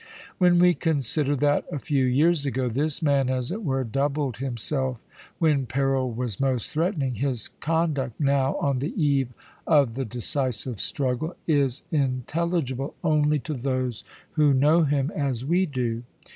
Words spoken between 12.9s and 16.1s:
only to those who know him as we do.